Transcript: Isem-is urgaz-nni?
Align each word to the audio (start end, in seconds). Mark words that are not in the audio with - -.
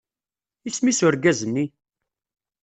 Isem-is 0.67 0.99
urgaz-nni? 1.07 1.65